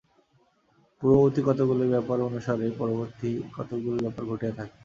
[1.01, 4.75] পূর্ববর্তী কতকগুলি ব্যাপার অনুসারেই পরবর্তী কতকগুলি ব্যাপার ঘটিয়া থাকে।